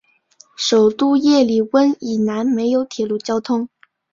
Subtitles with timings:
[0.57, 3.69] 首都叶里温以南没有铁路交通。